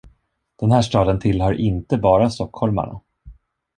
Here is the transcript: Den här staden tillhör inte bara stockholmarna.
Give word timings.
Den 0.55 0.71
här 0.71 0.81
staden 0.81 1.19
tillhör 1.19 1.53
inte 1.53 1.97
bara 1.97 2.29
stockholmarna. 2.29 3.01